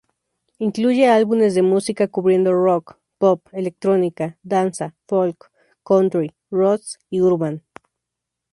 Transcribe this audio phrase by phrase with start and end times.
[0.57, 5.51] Incluye álbumes de música, cubriendo rock, pop, electrónica, danza, folk,
[5.85, 7.63] country, roots y urban.